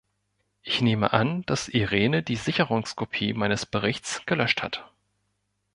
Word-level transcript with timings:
Ich 0.63 0.81
nehme 0.81 1.13
an, 1.13 1.43
dass 1.43 1.69
Irene 1.69 2.23
die 2.23 2.35
Sicherungskopie 2.35 3.33
meines 3.35 3.67
Berichts 3.67 4.23
gelöscht 4.25 4.63
hat. 4.63 4.91